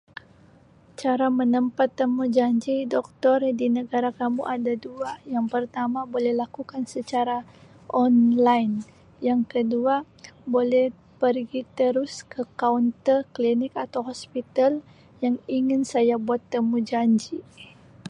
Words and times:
"Cara 0.99 1.27
menempah 1.39 1.85
temujanji 1.99 2.75
Doktor 2.93 3.37
di 3.59 3.67
negara 3.77 4.09
kamu 4.19 4.41
ada 4.55 4.73
dua 4.85 5.11
yang 5.33 5.45
pertama 5.53 5.99
boleh 6.13 6.33
lakukan 6.41 6.83
secara 6.95 7.37
""online"" 8.03 8.73
yang 9.27 9.41
kedua 9.53 9.95
boleh 10.55 10.85
pergi 11.21 11.61
terus 11.79 12.13
ke 12.31 12.41
kaunter 12.61 13.19
klinik 13.35 13.73
atau 13.83 14.01
hospital 14.09 14.71
yang 15.23 15.35
ingin 15.57 15.81
saya 15.93 16.15
buat 16.25 16.41
temujanji." 16.53 17.37